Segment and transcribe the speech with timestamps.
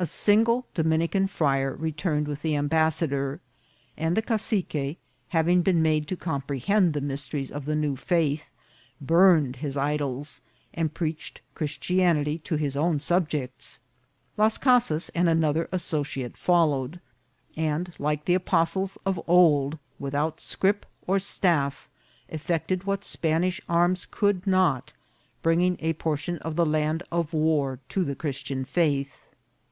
[0.00, 3.40] A single Dominican friar returned with the ambassador,
[3.96, 4.96] and the cacique,
[5.30, 8.44] having been made to comprehend the mysteries of the new faith,
[9.00, 10.40] burned his idols
[10.72, 13.80] and preached Christianity to his own subjects.
[14.36, 17.00] Las Casas and another associate followed,
[17.56, 21.88] and, like the apostles of old, without scrip or staff,
[22.28, 24.92] effected what Spanish arms could not,
[25.42, 29.24] bringing a portion of the Land of War to the Christian faith.